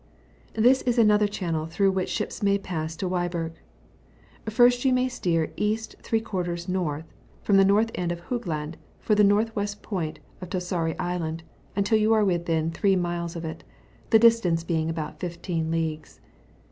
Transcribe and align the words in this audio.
—This 0.55 0.81
is 0.81 0.97
another 0.97 1.27
channel 1.27 1.67
through 1.67 1.91
which 1.91 2.09
ships 2.09 2.41
may 2.41 2.57
pass 2.57 2.95
to 2.95 3.07
Wyburg. 3.07 3.51
First 4.49 4.83
you 4.83 4.93
may 4.93 5.07
steer 5.07 5.53
E. 5.57 5.75
f 5.77 6.11
N. 6.11 7.03
from 7.43 7.57
the 7.57 7.63
norUi 7.63 7.91
end 7.93 8.11
of 8.11 8.21
Hoog 8.21 8.47
land 8.47 8.77
for 8.99 9.13
the 9.13 9.21
N.W. 9.21 9.67
point 9.83 10.19
of 10.41 10.49
Torsari 10.49 10.95
Island, 10.97 11.43
until 11.75 11.99
you 11.99 12.13
are 12.13 12.25
within 12.25 12.71
3 12.71 12.95
miles 12.95 13.35
of 13.35 13.45
it, 13.45 13.63
the 14.09 14.17
dis 14.17 14.39
tance 14.39 14.63
being 14.63 14.89
about 14.89 15.19
15 15.19 15.69
leagues. 15.69 16.19